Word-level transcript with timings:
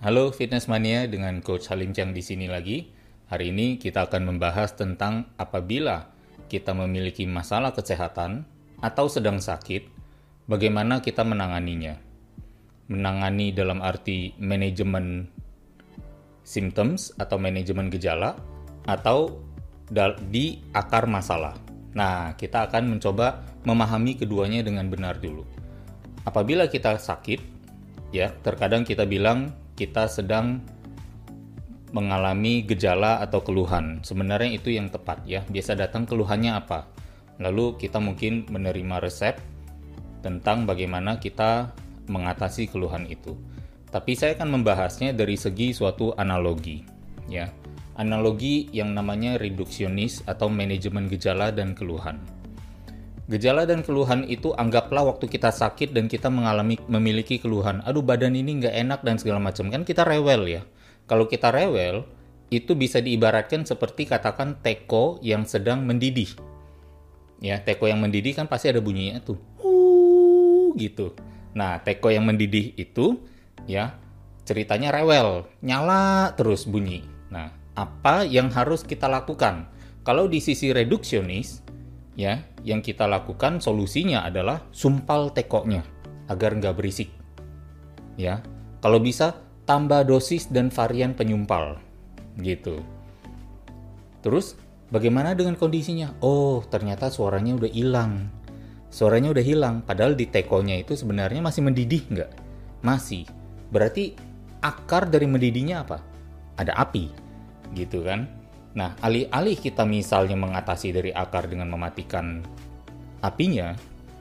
Halo 0.00 0.32
Fitness 0.32 0.64
Mania 0.64 1.04
dengan 1.04 1.44
Coach 1.44 1.68
Halim 1.68 1.92
Chang 1.92 2.16
di 2.16 2.24
sini 2.24 2.48
lagi. 2.48 2.88
Hari 3.28 3.52
ini 3.52 3.76
kita 3.76 4.08
akan 4.08 4.32
membahas 4.32 4.72
tentang 4.72 5.28
apabila 5.36 6.08
kita 6.48 6.72
memiliki 6.72 7.28
masalah 7.28 7.76
kesehatan 7.76 8.48
atau 8.80 9.12
sedang 9.12 9.44
sakit, 9.44 9.92
bagaimana 10.48 11.04
kita 11.04 11.20
menanganinya. 11.20 12.00
Menangani 12.88 13.52
dalam 13.52 13.84
arti 13.84 14.32
manajemen 14.40 15.28
symptoms 16.48 17.12
atau 17.20 17.36
manajemen 17.36 17.92
gejala 17.92 18.40
atau 18.88 19.36
di 20.32 20.64
akar 20.72 21.12
masalah. 21.12 21.60
Nah, 21.92 22.40
kita 22.40 22.72
akan 22.72 22.96
mencoba 22.96 23.44
memahami 23.68 24.16
keduanya 24.16 24.64
dengan 24.64 24.88
benar 24.88 25.20
dulu. 25.20 25.44
Apabila 26.24 26.72
kita 26.72 26.96
sakit, 26.96 27.44
ya, 28.16 28.32
terkadang 28.40 28.88
kita 28.88 29.04
bilang 29.04 29.59
kita 29.80 30.12
sedang 30.12 30.60
mengalami 31.96 32.60
gejala 32.68 33.24
atau 33.24 33.40
keluhan. 33.40 34.04
Sebenarnya 34.04 34.60
itu 34.60 34.76
yang 34.76 34.92
tepat 34.92 35.24
ya. 35.24 35.40
Biasa 35.48 35.72
datang 35.72 36.04
keluhannya 36.04 36.52
apa? 36.52 36.92
Lalu 37.40 37.80
kita 37.80 37.96
mungkin 37.96 38.44
menerima 38.52 39.00
resep 39.00 39.40
tentang 40.20 40.68
bagaimana 40.68 41.16
kita 41.16 41.72
mengatasi 42.12 42.68
keluhan 42.68 43.08
itu. 43.08 43.32
Tapi 43.88 44.12
saya 44.14 44.36
akan 44.36 44.60
membahasnya 44.60 45.16
dari 45.16 45.40
segi 45.40 45.72
suatu 45.72 46.12
analogi 46.14 46.84
ya. 47.26 47.48
Analogi 47.96 48.68
yang 48.70 48.92
namanya 48.92 49.40
reduksionis 49.40 50.22
atau 50.28 50.52
manajemen 50.52 51.08
gejala 51.08 51.50
dan 51.50 51.72
keluhan. 51.72 52.20
Gejala 53.30 53.62
dan 53.62 53.86
keluhan 53.86 54.26
itu 54.26 54.50
anggaplah 54.58 55.06
waktu 55.06 55.30
kita 55.30 55.54
sakit 55.54 55.94
dan 55.94 56.10
kita 56.10 56.26
mengalami 56.26 56.82
memiliki 56.90 57.38
keluhan. 57.38 57.78
Aduh 57.86 58.02
badan 58.02 58.34
ini 58.34 58.58
nggak 58.58 58.74
enak 58.74 59.00
dan 59.06 59.22
segala 59.22 59.38
macam 59.38 59.70
kan 59.70 59.86
kita 59.86 60.02
rewel 60.02 60.50
ya. 60.50 60.66
Kalau 61.06 61.30
kita 61.30 61.54
rewel 61.54 62.10
itu 62.50 62.74
bisa 62.74 62.98
diibaratkan 62.98 63.62
seperti 63.62 64.10
katakan 64.10 64.58
teko 64.58 65.22
yang 65.22 65.46
sedang 65.46 65.86
mendidih. 65.86 66.34
Ya 67.38 67.62
teko 67.62 67.86
yang 67.86 68.02
mendidih 68.02 68.34
kan 68.34 68.50
pasti 68.50 68.66
ada 68.66 68.82
bunyinya 68.82 69.22
tuh. 69.22 69.38
Uh, 69.62 70.74
gitu. 70.74 71.14
Nah 71.54 71.78
teko 71.86 72.10
yang 72.10 72.26
mendidih 72.26 72.74
itu 72.74 73.22
ya 73.70 73.94
ceritanya 74.42 74.90
rewel, 74.90 75.46
nyala 75.62 76.34
terus 76.34 76.66
bunyi. 76.66 77.06
Nah 77.30 77.54
apa 77.78 78.26
yang 78.26 78.50
harus 78.50 78.82
kita 78.82 79.06
lakukan? 79.06 79.70
Kalau 80.02 80.26
di 80.26 80.42
sisi 80.42 80.74
reduksionis 80.74 81.69
ya 82.20 82.44
yang 82.60 82.84
kita 82.84 83.08
lakukan 83.08 83.64
solusinya 83.64 84.28
adalah 84.28 84.60
sumpal 84.76 85.32
tekonya 85.32 85.80
agar 86.28 86.52
nggak 86.60 86.76
berisik. 86.76 87.08
Ya 88.20 88.44
kalau 88.84 89.00
bisa 89.00 89.40
tambah 89.64 90.04
dosis 90.04 90.52
dan 90.52 90.68
varian 90.68 91.16
penyumpal 91.16 91.80
gitu. 92.44 92.84
Terus 94.20 94.60
bagaimana 94.92 95.32
dengan 95.32 95.56
kondisinya? 95.56 96.12
Oh 96.20 96.60
ternyata 96.68 97.08
suaranya 97.08 97.56
udah 97.56 97.72
hilang. 97.72 98.28
Suaranya 98.92 99.32
udah 99.32 99.44
hilang 99.44 99.80
padahal 99.80 100.12
di 100.12 100.28
tekonya 100.28 100.76
itu 100.76 100.92
sebenarnya 100.92 101.40
masih 101.40 101.64
mendidih 101.64 102.04
nggak? 102.12 102.30
Masih. 102.84 103.24
Berarti 103.72 104.12
akar 104.60 105.08
dari 105.08 105.24
mendidihnya 105.24 105.88
apa? 105.88 106.04
Ada 106.60 106.76
api 106.76 107.08
gitu 107.72 108.02
kan 108.02 108.39
Nah, 108.70 108.94
alih-alih 109.02 109.58
kita 109.58 109.82
misalnya 109.82 110.38
mengatasi 110.38 110.94
dari 110.94 111.10
akar 111.10 111.50
dengan 111.50 111.66
mematikan 111.66 112.38
apinya, 113.18 113.74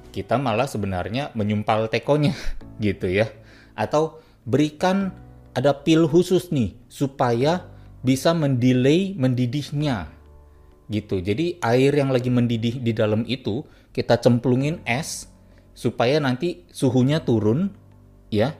kita 0.09 0.41
malah 0.41 0.65
sebenarnya 0.65 1.29
menyumpal 1.37 1.85
tekonya 1.87 2.33
gitu 2.83 3.05
ya. 3.05 3.29
Atau 3.77 4.19
berikan 4.49 5.13
ada 5.53 5.77
pil 5.77 6.09
khusus 6.09 6.49
nih 6.49 6.73
supaya 6.89 7.69
bisa 8.01 8.33
mendelay 8.33 9.13
mendidihnya. 9.13 10.09
Gitu. 10.89 11.21
Jadi 11.21 11.61
air 11.61 11.93
yang 11.93 12.09
lagi 12.09 12.33
mendidih 12.33 12.81
di 12.81 12.89
dalam 12.97 13.21
itu 13.29 13.61
kita 13.93 14.17
cemplungin 14.17 14.81
es 14.89 15.29
supaya 15.77 16.17
nanti 16.17 16.65
suhunya 16.73 17.21
turun 17.21 17.69
ya. 18.33 18.57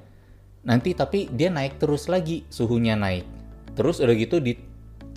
Nanti 0.61 0.93
tapi 0.93 1.25
dia 1.33 1.49
naik 1.49 1.81
terus 1.81 2.05
lagi, 2.05 2.45
suhunya 2.53 2.93
naik. 2.93 3.25
Terus 3.73 3.97
udah 3.97 4.13
gitu 4.13 4.37
di 4.37 4.68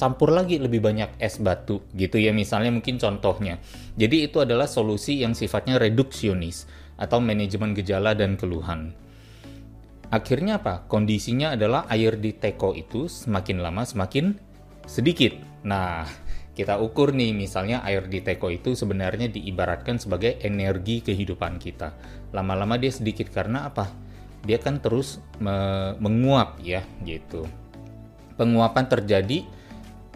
campur 0.02 0.34
lagi 0.34 0.58
lebih 0.58 0.82
banyak 0.82 1.14
es 1.22 1.38
batu 1.38 1.86
gitu 1.94 2.18
ya 2.18 2.34
misalnya 2.34 2.74
mungkin 2.74 2.98
contohnya. 2.98 3.62
Jadi 3.94 4.26
itu 4.26 4.42
adalah 4.42 4.66
solusi 4.66 5.22
yang 5.22 5.38
sifatnya 5.38 5.78
reduksionis 5.78 6.66
atau 6.98 7.22
manajemen 7.22 7.70
gejala 7.70 8.18
dan 8.18 8.34
keluhan. 8.34 8.90
Akhirnya 10.10 10.58
apa? 10.58 10.82
Kondisinya 10.90 11.54
adalah 11.54 11.86
air 11.86 12.18
di 12.18 12.34
teko 12.34 12.74
itu 12.74 13.06
semakin 13.06 13.62
lama 13.62 13.86
semakin 13.86 14.34
sedikit. 14.90 15.38
Nah, 15.62 16.02
kita 16.58 16.82
ukur 16.82 17.14
nih 17.14 17.30
misalnya 17.30 17.86
air 17.86 18.10
di 18.10 18.26
teko 18.26 18.50
itu 18.50 18.74
sebenarnya 18.74 19.30
diibaratkan 19.30 20.02
sebagai 20.02 20.42
energi 20.42 20.98
kehidupan 21.06 21.62
kita. 21.62 21.94
Lama-lama 22.34 22.74
dia 22.74 22.90
sedikit 22.90 23.30
karena 23.30 23.70
apa? 23.70 23.86
Dia 24.42 24.58
kan 24.58 24.82
terus 24.82 25.22
me 25.38 25.94
menguap 26.02 26.58
ya 26.58 26.82
gitu. 27.06 27.46
Penguapan 28.34 28.90
terjadi 28.90 29.61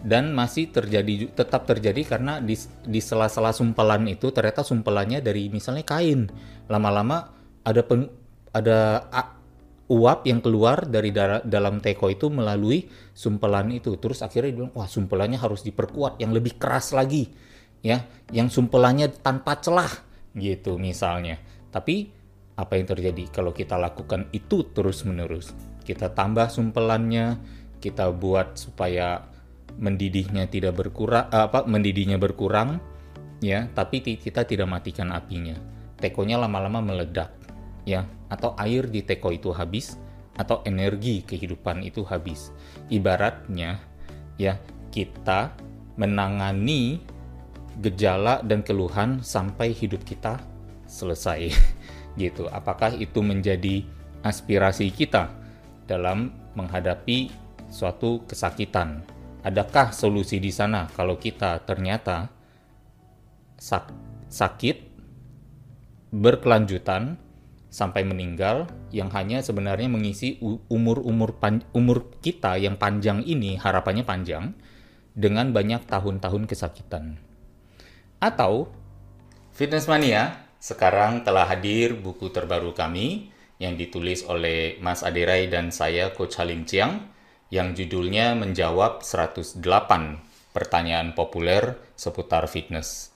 dan 0.03 0.33
masih 0.33 0.69
terjadi 0.69 1.33
tetap 1.33 1.65
terjadi 1.65 2.17
karena 2.17 2.37
di, 2.37 2.53
di 2.85 3.01
sela-sela 3.01 3.49
sumpelan 3.49 4.05
itu 4.05 4.29
ternyata 4.29 4.61
sumpelannya 4.61 5.21
dari 5.21 5.49
misalnya 5.49 5.85
kain. 5.85 6.29
Lama-lama 6.69 7.33
ada 7.65 7.81
pen, 7.81 8.05
ada 8.53 9.09
a, 9.09 9.21
uap 9.89 10.27
yang 10.29 10.43
keluar 10.43 10.85
dari 10.85 11.09
da 11.09 11.41
dalam 11.41 11.81
teko 11.81 12.13
itu 12.13 12.29
melalui 12.29 12.85
sumpelan 13.15 13.73
itu. 13.73 13.97
Terus 13.97 14.21
akhirnya 14.21 14.53
dia 14.53 14.57
bilang 14.61 14.73
wah 14.77 14.85
sumpelannya 14.85 15.41
harus 15.41 15.65
diperkuat 15.65 16.21
yang 16.21 16.29
lebih 16.33 16.61
keras 16.61 16.93
lagi 16.93 17.33
ya. 17.81 18.05
Yang 18.29 18.61
sumpelannya 18.61 19.09
tanpa 19.21 19.57
celah 19.57 19.91
gitu 20.37 20.77
misalnya. 20.77 21.41
Tapi 21.73 22.13
apa 22.57 22.73
yang 22.77 22.85
terjadi? 22.85 23.33
Kalau 23.33 23.53
kita 23.53 23.77
lakukan 23.77 24.29
itu 24.33 24.61
terus 24.73 25.01
menerus 25.05 25.53
kita 25.87 26.11
tambah 26.11 26.51
sumpelannya 26.51 27.39
kita 27.79 28.11
buat 28.11 28.59
supaya 28.59 29.23
mendidihnya 29.75 30.47
tidak 30.47 30.79
berkurang 30.79 31.27
apa 31.27 31.67
mendidihnya 31.67 32.15
berkurang 32.15 32.79
ya 33.43 33.67
tapi 33.75 34.01
kita 34.01 34.47
tidak 34.47 34.67
matikan 34.71 35.11
apinya. 35.11 35.57
Tekonya 35.97 36.37
lama-lama 36.39 36.79
meledak 36.79 37.33
ya 37.83 38.05
atau 38.29 38.53
air 38.57 38.85
di 38.87 39.01
teko 39.01 39.33
itu 39.33 39.49
habis 39.51 39.97
atau 40.37 40.61
energi 40.63 41.25
kehidupan 41.25 41.83
itu 41.83 42.05
habis. 42.05 42.53
Ibaratnya 42.87 43.81
ya 44.37 44.61
kita 44.93 45.53
menangani 45.97 47.01
gejala 47.81 48.41
dan 48.45 48.61
keluhan 48.65 49.21
sampai 49.21 49.73
hidup 49.73 50.01
kita 50.05 50.37
selesai 50.85 51.53
gitu. 52.21 52.49
Apakah 52.49 52.93
itu 52.97 53.21
menjadi 53.21 53.85
aspirasi 54.25 54.89
kita 54.93 55.29
dalam 55.85 56.33
menghadapi 56.57 57.29
suatu 57.69 58.25
kesakitan 58.25 59.05
adakah 59.47 59.95
solusi 59.95 60.43
di 60.43 60.51
sana 60.51 60.91
kalau 60.91 61.15
kita 61.15 61.63
ternyata 61.63 62.27
sak 63.55 63.89
sakit 64.27 64.83
berkelanjutan 66.11 67.15
sampai 67.71 68.03
meninggal 68.03 68.67
yang 68.91 69.11
hanya 69.11 69.39
sebenarnya 69.43 69.87
mengisi 69.87 70.39
umur-umur 70.71 71.35
umur 71.71 71.97
kita 72.19 72.59
yang 72.59 72.75
panjang 72.75 73.23
ini 73.23 73.55
harapannya 73.55 74.03
panjang 74.03 74.55
dengan 75.15 75.51
banyak 75.51 75.87
tahun-tahun 75.87 76.43
kesakitan. 76.47 77.19
Atau 78.19 78.71
Fitness 79.51 79.89
Mania 79.89 80.45
sekarang 80.61 81.25
telah 81.25 81.49
hadir 81.49 81.97
buku 81.97 82.29
terbaru 82.29 82.73
kami 82.77 83.33
yang 83.57 83.73
ditulis 83.73 84.21
oleh 84.29 84.77
Mas 84.81 85.01
Aderai 85.01 85.49
dan 85.49 85.73
saya 85.73 86.13
Coach 86.13 86.37
Halim 86.37 86.65
Chiang 86.69 87.16
yang 87.53 87.71
judulnya 87.75 88.35
menjawab 88.35 89.03
108 89.03 89.63
pertanyaan 90.51 91.13
populer 91.13 91.77
seputar 91.93 92.49
fitness. 92.49 93.13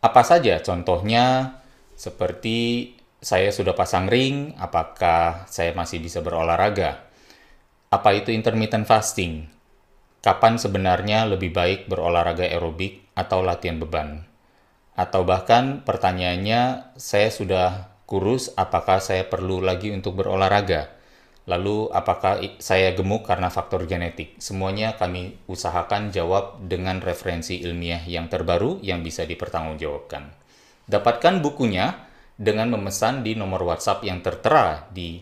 Apa 0.00 0.24
saja 0.24 0.58
contohnya 0.64 1.58
seperti 1.92 2.92
saya 3.20 3.52
sudah 3.52 3.76
pasang 3.76 4.08
ring, 4.08 4.56
apakah 4.56 5.44
saya 5.44 5.76
masih 5.76 6.00
bisa 6.00 6.24
berolahraga? 6.24 7.04
Apa 7.92 8.16
itu 8.16 8.32
intermittent 8.32 8.88
fasting? 8.88 9.44
Kapan 10.24 10.56
sebenarnya 10.56 11.28
lebih 11.28 11.52
baik 11.52 11.84
berolahraga 11.84 12.48
aerobik 12.48 13.12
atau 13.12 13.44
latihan 13.44 13.76
beban? 13.76 14.24
Atau 14.96 15.28
bahkan 15.28 15.84
pertanyaannya, 15.84 16.92
saya 16.96 17.28
sudah 17.28 17.92
kurus, 18.08 18.52
apakah 18.56 19.00
saya 19.04 19.28
perlu 19.28 19.60
lagi 19.60 19.92
untuk 19.92 20.16
berolahraga? 20.20 20.99
Lalu 21.48 21.88
apakah 21.88 22.44
saya 22.60 22.92
gemuk 22.92 23.24
karena 23.24 23.48
faktor 23.48 23.88
genetik? 23.88 24.36
Semuanya 24.36 24.98
kami 25.00 25.40
usahakan 25.48 26.12
jawab 26.12 26.60
dengan 26.68 27.00
referensi 27.00 27.64
ilmiah 27.64 28.04
yang 28.04 28.28
terbaru 28.28 28.82
yang 28.84 29.00
bisa 29.00 29.24
dipertanggungjawabkan. 29.24 30.28
Dapatkan 30.84 31.40
bukunya 31.40 32.10
dengan 32.36 32.72
memesan 32.76 33.24
di 33.24 33.36
nomor 33.36 33.64
WhatsApp 33.64 34.04
yang 34.04 34.20
tertera 34.20 34.88
di 34.92 35.20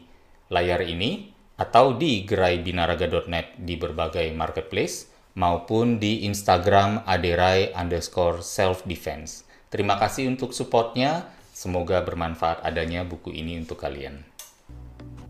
layar 0.51 0.83
ini 0.83 1.31
atau 1.59 1.95
di 1.99 2.23
geraibinaraga.net 2.23 3.59
di 3.59 3.75
berbagai 3.75 4.31
marketplace 4.31 5.11
maupun 5.39 5.99
di 6.03 6.27
Instagram 6.27 7.07
aderai 7.07 7.75
underscore 7.75 8.43
self 8.43 8.87
defense. 8.87 9.47
Terima 9.71 9.99
kasih 9.99 10.31
untuk 10.31 10.55
supportnya. 10.55 11.31
Semoga 11.55 12.07
bermanfaat 12.07 12.63
adanya 12.63 13.03
buku 13.03 13.35
ini 13.35 13.59
untuk 13.59 13.83
kalian. 13.83 14.38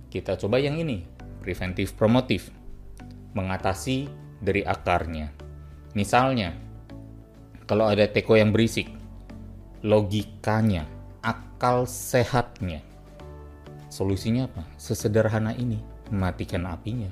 Kita 0.08 0.40
coba 0.40 0.56
yang 0.56 0.80
ini, 0.80 1.04
preventif 1.44 1.92
promotif. 1.94 2.48
Mengatasi 3.36 4.08
dari 4.40 4.64
akarnya. 4.64 5.30
Misalnya, 5.92 6.56
kalau 7.68 7.86
ada 7.86 8.08
teko 8.08 8.40
yang 8.40 8.50
berisik, 8.50 8.88
logikanya, 9.84 10.88
akal 11.20 11.84
sehatnya. 11.84 12.80
Solusinya 13.92 14.48
apa? 14.48 14.64
Sesederhana 14.80 15.52
ini, 15.54 15.80
matikan 16.08 16.64
apinya. 16.68 17.08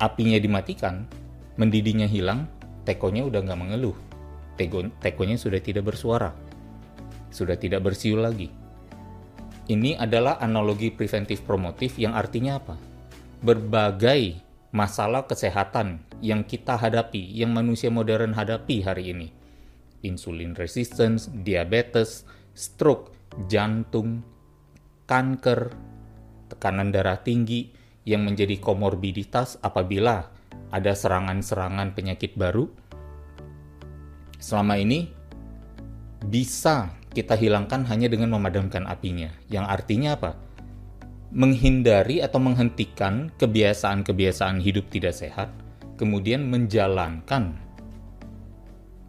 Apinya 0.00 0.36
dimatikan, 0.40 1.08
mendidihnya 1.56 2.08
hilang, 2.08 2.48
tekonya 2.84 3.24
udah 3.24 3.40
nggak 3.44 3.60
mengeluh. 3.60 3.96
Teko, 4.60 4.88
tekonya 5.00 5.40
sudah 5.40 5.60
tidak 5.60 5.88
bersuara 5.88 6.32
sudah 7.30 7.56
tidak 7.56 7.86
bersiul 7.86 8.20
lagi. 8.26 8.50
Ini 9.70 9.94
adalah 10.02 10.42
analogi 10.42 10.90
preventif 10.90 11.46
promotif 11.46 11.94
yang 11.94 12.18
artinya 12.18 12.58
apa? 12.58 12.74
Berbagai 13.38 14.42
masalah 14.74 15.30
kesehatan 15.30 16.02
yang 16.18 16.42
kita 16.42 16.74
hadapi, 16.74 17.22
yang 17.30 17.54
manusia 17.54 17.86
modern 17.86 18.34
hadapi 18.34 18.82
hari 18.82 19.14
ini. 19.14 19.30
Insulin 20.02 20.58
resistance, 20.58 21.30
diabetes, 21.30 22.26
stroke, 22.50 23.14
jantung, 23.46 24.26
kanker, 25.06 25.70
tekanan 26.50 26.90
darah 26.90 27.22
tinggi 27.22 27.70
yang 28.02 28.26
menjadi 28.26 28.58
komorbiditas 28.58 29.54
apabila 29.62 30.34
ada 30.74 30.98
serangan-serangan 30.98 31.94
penyakit 31.94 32.34
baru. 32.34 32.66
Selama 34.42 34.82
ini 34.82 35.14
bisa 36.26 36.90
kita 37.10 37.34
hilangkan 37.34 37.86
hanya 37.90 38.06
dengan 38.06 38.30
memadamkan 38.34 38.86
apinya. 38.86 39.30
Yang 39.50 39.66
artinya 39.66 40.10
apa? 40.14 40.30
Menghindari 41.30 42.22
atau 42.22 42.42
menghentikan 42.42 43.30
kebiasaan-kebiasaan 43.38 44.58
hidup 44.62 44.90
tidak 44.90 45.14
sehat, 45.14 45.50
kemudian 45.98 46.46
menjalankan 46.46 47.54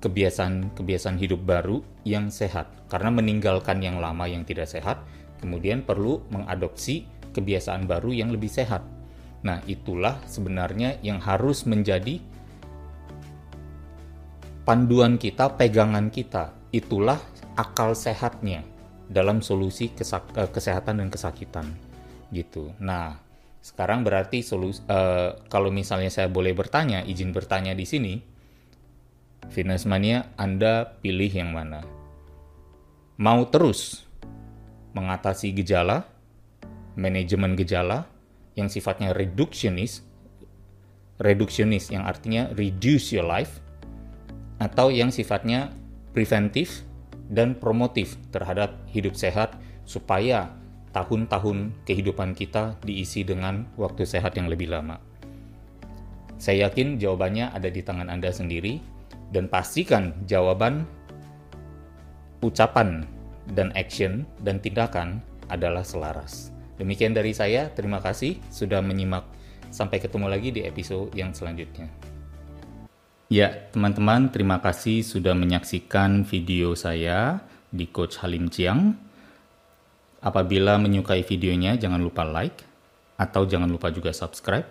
kebiasaan-kebiasaan 0.02 1.18
hidup 1.22 1.42
baru 1.46 1.82
yang 2.06 2.34
sehat. 2.34 2.70
Karena 2.90 3.14
meninggalkan 3.14 3.80
yang 3.82 4.02
lama 4.02 4.26
yang 4.26 4.44
tidak 4.44 4.70
sehat, 4.70 5.02
kemudian 5.40 5.86
perlu 5.86 6.26
mengadopsi 6.34 7.06
kebiasaan 7.32 7.88
baru 7.88 8.12
yang 8.12 8.34
lebih 8.34 8.50
sehat. 8.50 8.84
Nah, 9.42 9.62
itulah 9.66 10.22
sebenarnya 10.30 11.02
yang 11.02 11.18
harus 11.18 11.66
menjadi 11.66 12.22
panduan 14.62 15.18
kita, 15.18 15.58
pegangan 15.58 16.14
kita. 16.14 16.54
Itulah 16.70 17.18
akal 17.56 17.96
sehatnya 17.98 18.64
dalam 19.12 19.44
solusi 19.44 19.92
eh, 19.92 20.50
kesehatan 20.50 21.04
dan 21.04 21.10
kesakitan 21.12 21.68
gitu. 22.32 22.72
Nah, 22.80 23.20
sekarang 23.62 24.02
berarti 24.02 24.42
solusi 24.42 24.82
uh, 24.90 25.38
kalau 25.52 25.70
misalnya 25.70 26.10
saya 26.10 26.32
boleh 26.32 26.56
bertanya, 26.56 27.06
izin 27.06 27.30
bertanya 27.30 27.78
di 27.78 27.86
sini, 27.86 28.14
fitness 29.54 29.86
mania 29.86 30.34
Anda 30.40 30.98
pilih 31.04 31.30
yang 31.30 31.54
mana? 31.54 31.86
Mau 33.22 33.46
terus 33.54 34.08
mengatasi 34.98 35.54
gejala, 35.54 36.10
manajemen 36.98 37.54
gejala 37.54 38.10
yang 38.58 38.66
sifatnya 38.66 39.14
reductionist, 39.14 40.08
reductionist 41.22 41.94
yang 41.94 42.08
artinya 42.08 42.50
reduce 42.58 43.14
your 43.14 43.28
life, 43.28 43.62
atau 44.58 44.90
yang 44.90 45.14
sifatnya 45.14 45.70
preventif 46.18 46.82
dan 47.32 47.56
promotif 47.56 48.20
terhadap 48.36 48.76
hidup 48.92 49.16
sehat 49.16 49.56
supaya 49.88 50.52
tahun-tahun 50.92 51.72
kehidupan 51.88 52.36
kita 52.36 52.76
diisi 52.84 53.24
dengan 53.24 53.64
waktu 53.80 54.04
sehat 54.04 54.36
yang 54.36 54.52
lebih 54.52 54.68
lama. 54.68 55.00
Saya 56.36 56.68
yakin 56.68 57.00
jawabannya 57.00 57.56
ada 57.56 57.72
di 57.72 57.80
tangan 57.80 58.12
Anda 58.12 58.36
sendiri 58.36 58.84
dan 59.32 59.48
pastikan 59.48 60.12
jawaban, 60.28 60.84
ucapan, 62.44 63.08
dan 63.56 63.72
action 63.80 64.28
dan 64.44 64.60
tindakan 64.60 65.24
adalah 65.48 65.88
selaras. 65.88 66.52
Demikian 66.76 67.16
dari 67.16 67.32
saya, 67.32 67.70
terima 67.72 68.02
kasih 68.04 68.42
sudah 68.52 68.84
menyimak. 68.84 69.24
Sampai 69.72 70.04
ketemu 70.04 70.28
lagi 70.28 70.52
di 70.52 70.68
episode 70.68 71.16
yang 71.16 71.32
selanjutnya. 71.32 72.11
Ya, 73.32 73.48
teman-teman, 73.72 74.28
terima 74.28 74.60
kasih 74.60 75.08
sudah 75.08 75.32
menyaksikan 75.32 76.28
video 76.28 76.76
saya 76.76 77.40
di 77.72 77.88
Coach 77.88 78.20
Halim 78.20 78.52
Chiang. 78.52 78.92
Apabila 80.20 80.76
menyukai 80.76 81.24
videonya, 81.24 81.80
jangan 81.80 82.04
lupa 82.04 82.28
like, 82.28 82.60
atau 83.16 83.48
jangan 83.48 83.72
lupa 83.72 83.88
juga 83.88 84.12
subscribe, 84.12 84.68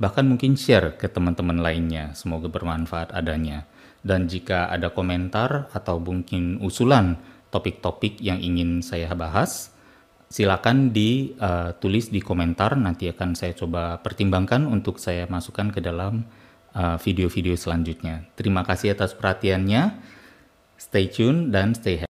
bahkan 0.00 0.24
mungkin 0.24 0.56
share 0.56 0.96
ke 0.96 1.12
teman-teman 1.12 1.60
lainnya. 1.60 2.16
Semoga 2.16 2.48
bermanfaat 2.48 3.12
adanya. 3.12 3.68
Dan 4.00 4.32
jika 4.32 4.72
ada 4.72 4.88
komentar 4.88 5.68
atau 5.68 6.00
mungkin 6.00 6.56
usulan 6.64 7.20
topik-topik 7.52 8.16
yang 8.24 8.40
ingin 8.40 8.80
saya 8.80 9.12
bahas, 9.12 9.76
silakan 10.32 10.96
ditulis 10.96 12.08
uh, 12.08 12.12
di 12.16 12.24
komentar. 12.24 12.80
Nanti 12.80 13.12
akan 13.12 13.36
saya 13.36 13.52
coba 13.52 14.00
pertimbangkan 14.00 14.64
untuk 14.64 14.96
saya 14.96 15.28
masukkan 15.28 15.68
ke 15.68 15.84
dalam 15.84 16.24
video-video 16.74 17.54
uh, 17.54 17.60
selanjutnya. 17.60 18.28
Terima 18.38 18.62
kasih 18.62 18.94
atas 18.94 19.12
perhatiannya. 19.12 20.00
Stay 20.80 21.12
tune 21.12 21.52
dan 21.52 21.76
stay 21.76 22.00
happy. 22.00 22.08